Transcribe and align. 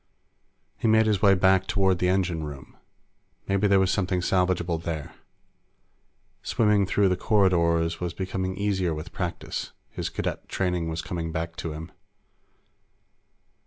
He 0.79 0.87
made 0.87 1.05
his 1.05 1.21
way 1.21 1.35
back 1.35 1.67
toward 1.67 1.99
the 1.99 2.09
engine 2.09 2.43
room. 2.43 2.75
Maybe 3.47 3.67
there 3.67 3.79
was 3.79 3.91
something 3.91 4.19
salvageable 4.23 4.79
there. 4.81 5.13
Swimming 6.41 6.87
through 6.87 7.07
the 7.07 7.15
corridors 7.15 7.99
was 8.01 8.15
becoming 8.15 8.55
easier 8.57 8.95
with 8.95 9.11
practice; 9.13 9.73
his 9.91 10.09
Cadet 10.09 10.49
training 10.49 10.89
was 10.89 11.03
coming 11.03 11.31
back 11.31 11.55
to 11.57 11.73
him. 11.73 11.91